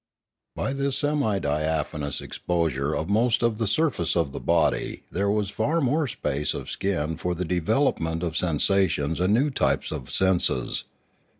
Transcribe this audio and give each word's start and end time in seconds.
By 0.55 0.73
this 0.73 0.97
semi 0.97 1.37
diaphanous 1.37 2.21
exposure 2.21 2.91
of 2.95 3.07
most 3.07 3.43
of 3.43 3.59
the 3.59 3.67
sur 3.67 3.91
face 3.91 4.15
of 4.15 4.31
the 4.31 4.39
body 4.39 5.03
there 5.11 5.29
was 5.29 5.51
far 5.51 5.79
more 5.79 6.07
space 6.07 6.55
of 6.55 6.71
skin 6.71 7.17
for 7.17 7.35
the 7.35 7.45
development 7.45 8.23
of 8.23 8.35
sensations 8.35 9.19
and 9.19 9.31
new 9.31 9.51
types 9.51 9.91
of 9.91 10.09
senses. 10.09 10.85